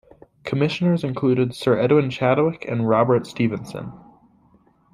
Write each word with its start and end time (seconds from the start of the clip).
Commissioners 0.43 1.03
included 1.03 1.53
Sir 1.53 1.77
Edwin 1.79 2.09
Chadwick 2.09 2.65
and 2.67 2.89
Robert 2.89 3.27
Stephenson. 3.27 3.91